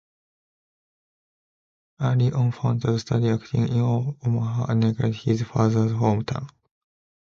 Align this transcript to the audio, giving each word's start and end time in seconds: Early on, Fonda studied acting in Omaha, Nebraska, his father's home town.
Early 1.99 2.31
on, 2.31 2.51
Fonda 2.53 2.97
studied 2.97 3.33
acting 3.35 3.67
in 3.67 3.81
Omaha, 3.81 4.73
Nebraska, 4.73 5.15
his 5.31 5.43
father's 5.43 5.91
home 5.91 6.25
town. 6.25 6.49